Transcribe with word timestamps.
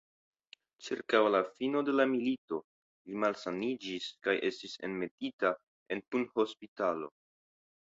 Ĉirkaŭ 0.85 1.19
la 1.35 1.41
fino 1.59 1.83
de 1.89 1.93
la 1.95 2.05
milito 2.13 2.59
li 3.11 3.21
malsaniĝis 3.25 4.09
kaj 4.29 4.35
estis 4.51 4.75
enmetita 4.91 5.55
en 5.99 6.05
punhospitalo. 6.11 7.15